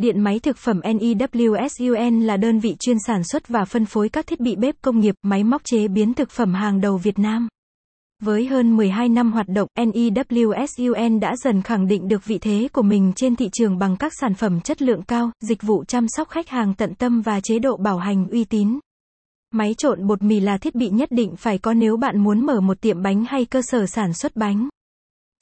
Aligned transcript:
Điện 0.00 0.20
máy 0.20 0.38
thực 0.38 0.56
phẩm 0.56 0.80
NEWSUN 0.80 2.24
là 2.24 2.36
đơn 2.36 2.58
vị 2.58 2.76
chuyên 2.80 2.96
sản 3.06 3.24
xuất 3.24 3.48
và 3.48 3.64
phân 3.64 3.84
phối 3.84 4.08
các 4.08 4.26
thiết 4.26 4.40
bị 4.40 4.56
bếp 4.56 4.74
công 4.82 5.00
nghiệp, 5.00 5.14
máy 5.22 5.44
móc 5.44 5.62
chế 5.64 5.88
biến 5.88 6.14
thực 6.14 6.30
phẩm 6.30 6.54
hàng 6.54 6.80
đầu 6.80 6.96
Việt 6.96 7.18
Nam. 7.18 7.48
Với 8.22 8.46
hơn 8.46 8.76
12 8.76 9.08
năm 9.08 9.32
hoạt 9.32 9.48
động, 9.48 9.68
NEWSUN 9.78 11.20
đã 11.20 11.36
dần 11.44 11.62
khẳng 11.62 11.86
định 11.86 12.08
được 12.08 12.24
vị 12.24 12.38
thế 12.38 12.68
của 12.72 12.82
mình 12.82 13.12
trên 13.16 13.36
thị 13.36 13.48
trường 13.52 13.78
bằng 13.78 13.96
các 13.96 14.12
sản 14.20 14.34
phẩm 14.34 14.60
chất 14.60 14.82
lượng 14.82 15.02
cao, 15.02 15.30
dịch 15.40 15.62
vụ 15.62 15.84
chăm 15.84 16.06
sóc 16.08 16.28
khách 16.28 16.48
hàng 16.48 16.74
tận 16.74 16.94
tâm 16.94 17.20
và 17.20 17.40
chế 17.40 17.58
độ 17.58 17.76
bảo 17.76 17.98
hành 17.98 18.28
uy 18.28 18.44
tín. 18.44 18.78
Máy 19.50 19.74
trộn 19.78 20.06
bột 20.06 20.22
mì 20.22 20.40
là 20.40 20.58
thiết 20.58 20.74
bị 20.74 20.88
nhất 20.88 21.08
định 21.12 21.36
phải 21.36 21.58
có 21.58 21.74
nếu 21.74 21.96
bạn 21.96 22.18
muốn 22.18 22.46
mở 22.46 22.60
một 22.60 22.80
tiệm 22.80 23.02
bánh 23.02 23.24
hay 23.28 23.44
cơ 23.44 23.62
sở 23.62 23.86
sản 23.86 24.12
xuất 24.12 24.36
bánh. 24.36 24.68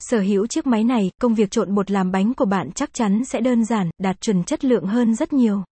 Sở 0.03 0.19
hữu 0.19 0.47
chiếc 0.47 0.67
máy 0.67 0.83
này, 0.83 1.11
công 1.21 1.35
việc 1.35 1.51
trộn 1.51 1.75
bột 1.75 1.91
làm 1.91 2.11
bánh 2.11 2.33
của 2.33 2.45
bạn 2.45 2.71
chắc 2.71 2.93
chắn 2.93 3.25
sẽ 3.25 3.41
đơn 3.41 3.65
giản, 3.65 3.89
đạt 4.01 4.21
chuẩn 4.21 4.43
chất 4.43 4.65
lượng 4.65 4.85
hơn 4.85 5.15
rất 5.15 5.33
nhiều. 5.33 5.63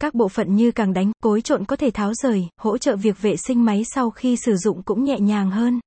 Các 0.00 0.14
bộ 0.14 0.28
phận 0.28 0.54
như 0.54 0.70
càng 0.70 0.92
đánh, 0.92 1.12
cối 1.22 1.40
trộn 1.40 1.64
có 1.64 1.76
thể 1.76 1.90
tháo 1.90 2.14
rời, 2.14 2.48
hỗ 2.60 2.78
trợ 2.78 2.96
việc 2.96 3.22
vệ 3.22 3.36
sinh 3.36 3.64
máy 3.64 3.82
sau 3.94 4.10
khi 4.10 4.36
sử 4.36 4.56
dụng 4.56 4.82
cũng 4.82 5.04
nhẹ 5.04 5.18
nhàng 5.20 5.50
hơn. 5.50 5.80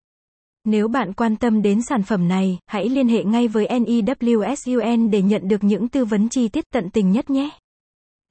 Nếu 0.71 0.87
bạn 0.87 1.13
quan 1.13 1.35
tâm 1.35 1.61
đến 1.61 1.81
sản 1.81 2.03
phẩm 2.03 2.27
này, 2.27 2.57
hãy 2.67 2.89
liên 2.89 3.07
hệ 3.07 3.23
ngay 3.23 3.47
với 3.47 3.67
NEWSUN 3.67 5.09
để 5.09 5.21
nhận 5.21 5.47
được 5.47 5.63
những 5.63 5.87
tư 5.87 6.05
vấn 6.05 6.29
chi 6.29 6.47
tiết 6.47 6.63
tận 6.73 6.89
tình 6.89 7.11
nhất 7.11 7.29
nhé. 7.29 7.49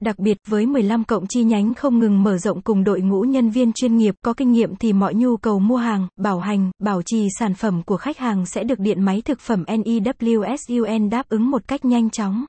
Đặc 0.01 0.19
biệt, 0.19 0.37
với 0.47 0.65
15 0.65 1.03
cộng 1.03 1.27
chi 1.29 1.43
nhánh 1.43 1.73
không 1.73 1.99
ngừng 1.99 2.23
mở 2.23 2.37
rộng 2.37 2.61
cùng 2.61 2.83
đội 2.83 3.01
ngũ 3.01 3.21
nhân 3.21 3.49
viên 3.49 3.73
chuyên 3.73 3.97
nghiệp 3.97 4.15
có 4.21 4.33
kinh 4.33 4.51
nghiệm 4.51 4.75
thì 4.75 4.93
mọi 4.93 5.13
nhu 5.13 5.37
cầu 5.37 5.59
mua 5.59 5.77
hàng, 5.77 6.07
bảo 6.17 6.39
hành, 6.39 6.71
bảo 6.83 7.01
trì 7.05 7.27
sản 7.39 7.53
phẩm 7.53 7.81
của 7.85 7.97
khách 7.97 8.17
hàng 8.17 8.45
sẽ 8.45 8.63
được 8.63 8.79
điện 8.79 9.01
máy 9.01 9.21
thực 9.21 9.39
phẩm 9.39 9.63
NEWSUN 9.67 11.09
đáp 11.09 11.29
ứng 11.29 11.51
một 11.51 11.67
cách 11.67 11.85
nhanh 11.85 12.09
chóng. 12.09 12.45